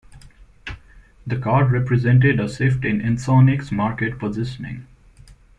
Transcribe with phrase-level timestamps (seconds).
[1.27, 4.87] The card represented a shift in Ensoniq's market positioning.